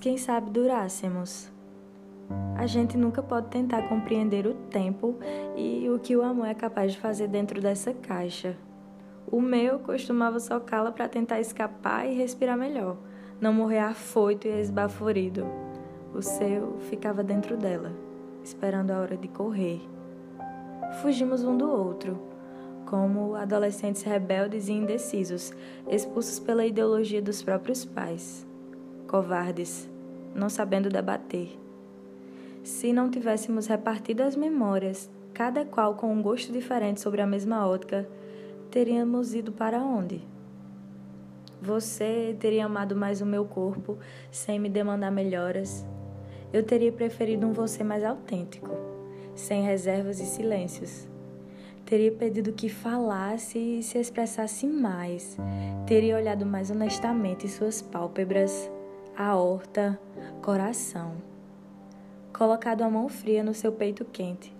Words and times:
Quem 0.00 0.16
sabe 0.16 0.50
durássemos? 0.50 1.52
A 2.56 2.66
gente 2.66 2.96
nunca 2.96 3.22
pode 3.22 3.48
tentar 3.48 3.82
compreender 3.82 4.46
o 4.46 4.54
tempo 4.54 5.14
e 5.54 5.90
o 5.90 5.98
que 5.98 6.16
o 6.16 6.22
amor 6.22 6.46
é 6.46 6.54
capaz 6.54 6.92
de 6.92 6.98
fazer 6.98 7.28
dentro 7.28 7.60
dessa 7.60 7.92
caixa. 7.92 8.56
O 9.30 9.42
meu 9.42 9.78
costumava 9.78 10.40
socá-la 10.40 10.90
para 10.90 11.06
tentar 11.06 11.38
escapar 11.38 12.08
e 12.08 12.14
respirar 12.14 12.56
melhor, 12.56 12.96
não 13.38 13.52
morrer 13.52 13.80
afoito 13.80 14.48
e 14.48 14.58
esbaforido. 14.58 15.46
O 16.14 16.22
seu 16.22 16.78
ficava 16.88 17.22
dentro 17.22 17.54
dela, 17.54 17.92
esperando 18.42 18.90
a 18.90 19.00
hora 19.00 19.18
de 19.18 19.28
correr. 19.28 19.82
Fugimos 21.02 21.44
um 21.44 21.58
do 21.58 21.68
outro, 21.68 22.18
como 22.86 23.34
adolescentes 23.34 24.02
rebeldes 24.02 24.68
e 24.68 24.72
indecisos, 24.72 25.52
expulsos 25.86 26.38
pela 26.38 26.64
ideologia 26.64 27.20
dos 27.20 27.42
próprios 27.42 27.84
pais. 27.84 28.46
Covardes, 29.06 29.88
não 30.34 30.48
sabendo 30.48 30.88
debater 30.88 31.64
se 32.64 32.94
não 32.94 33.10
tivéssemos 33.10 33.66
repartido 33.66 34.22
as 34.22 34.34
memórias, 34.34 35.10
cada 35.34 35.66
qual 35.66 35.96
com 35.96 36.10
um 36.10 36.22
gosto 36.22 36.50
diferente 36.50 36.98
sobre 36.98 37.20
a 37.20 37.26
mesma 37.26 37.66
ótica, 37.68 38.08
teríamos 38.70 39.34
ido 39.34 39.52
para 39.52 39.80
onde? 39.80 40.22
Você 41.60 42.34
teria 42.40 42.64
amado 42.64 42.96
mais 42.96 43.20
o 43.20 43.26
meu 43.26 43.44
corpo 43.44 43.98
sem 44.30 44.58
me 44.58 44.70
demandar 44.70 45.10
melhoras. 45.10 45.84
Eu 46.54 46.62
teria 46.62 46.90
preferido 46.90 47.46
um 47.46 47.52
você 47.52 47.84
mais 47.84 48.02
autêntico, 48.02 48.70
sem 49.34 49.62
reservas 49.62 50.18
e 50.18 50.24
silêncios. 50.24 51.06
Teria 51.84 52.12
pedido 52.12 52.52
que 52.52 52.70
falasse 52.70 53.58
e 53.58 53.82
se 53.82 53.98
expressasse 53.98 54.66
mais. 54.66 55.36
Teria 55.86 56.16
olhado 56.16 56.46
mais 56.46 56.70
honestamente 56.70 57.46
suas 57.46 57.82
pálpebras, 57.82 58.70
aorta, 59.16 59.98
coração 60.42 61.34
colocado 62.36 62.82
a 62.82 62.90
mão 62.90 63.08
fria 63.08 63.44
no 63.44 63.54
seu 63.54 63.70
peito 63.70 64.04
quente, 64.04 64.52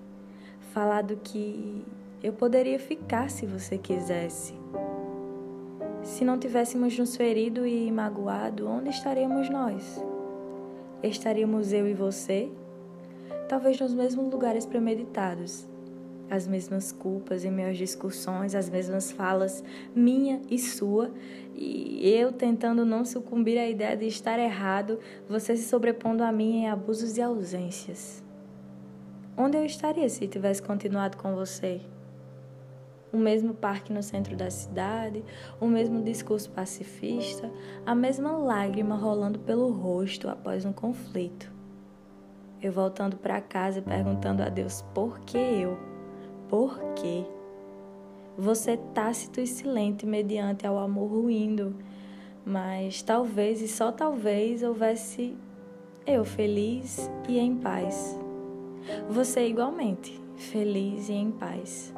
falado 0.73 1.19
que 1.23 1.85
eu 2.23 2.33
poderia 2.33 2.79
ficar 2.79 3.29
se 3.29 3.45
você 3.45 3.77
quisesse. 3.77 4.55
Se 6.03 6.25
não 6.25 6.39
tivéssemos 6.39 6.97
nos 6.97 7.17
ferido 7.17 7.67
e 7.67 7.91
magoado, 7.91 8.69
onde 8.69 8.91
estaríamos 8.91 9.51
nós? 9.51 10.03
Estaríamos 11.03 11.73
eu 11.73 11.89
e 11.89 11.95
você? 11.95 12.49
Talvez 13.49 13.79
nos 13.81 13.93
mesmos 13.93 14.31
lugares 14.31 14.65
premeditados, 14.65 15.67
as 16.35 16.47
mesmas 16.47 16.93
culpas 16.93 17.45
em 17.45 17.51
minhas 17.51 17.77
discussões, 17.77 18.55
as 18.55 18.69
mesmas 18.69 19.11
falas, 19.13 19.63
minha 19.95 20.41
e 20.51 20.59
sua, 20.59 21.11
e 21.55 22.09
eu 22.09 22.33
tentando 22.33 22.85
não 22.85 23.05
sucumbir 23.05 23.59
à 23.59 23.69
ideia 23.69 23.97
de 23.97 24.07
estar 24.07 24.39
errado, 24.39 24.99
você 25.29 25.57
se 25.57 25.69
sobrepondo 25.69 26.23
a 26.23 26.33
mim 26.33 26.57
em 26.59 26.69
abusos 26.69 27.17
e 27.17 27.23
ausências. 27.23 28.23
Onde 29.37 29.57
eu 29.57 29.65
estaria 29.65 30.09
se 30.09 30.27
tivesse 30.27 30.63
continuado 30.63 31.17
com 31.17 31.35
você? 31.35 31.81
O 33.13 33.17
mesmo 33.17 33.55
parque 33.55 33.93
no 33.93 34.03
centro 34.03 34.37
da 34.37 34.51
cidade, 34.51 35.25
o 35.61 35.67
mesmo 35.67 36.03
discurso 36.03 36.51
pacifista, 36.51 37.51
a 37.87 37.95
mesma 37.95 38.33
lágrima 38.37 38.97
rolando 38.97 39.39
pelo 39.39 39.71
rosto 39.71 40.29
após 40.29 40.65
um 40.65 40.73
conflito. 40.73 41.53
Eu 42.61 42.73
voltando 42.73 43.17
para 43.17 43.41
casa 43.41 43.79
e 43.79 43.83
perguntando 43.83 44.43
a 44.43 44.49
Deus 44.49 44.83
por 44.95 45.21
que 45.21 45.39
eu 45.39 45.94
por 46.55 46.79
quê? 46.95 47.25
Você 48.39 48.77
tácito 48.95 49.41
e 49.41 49.47
silente 49.47 50.07
mediante 50.07 50.65
ao 50.65 50.79
amor 50.79 51.11
ruindo, 51.11 51.75
mas 52.47 53.03
talvez 53.03 53.61
e 53.61 53.67
só 53.67 53.91
talvez 53.91 54.63
houvesse 54.63 55.37
eu 56.07 56.25
feliz 56.25 57.11
e 57.29 57.41
em 57.41 57.57
paz. 57.57 58.17
Você 59.11 59.49
igualmente, 59.49 60.23
feliz 60.37 61.09
e 61.09 61.15
em 61.15 61.33
paz. 61.33 61.93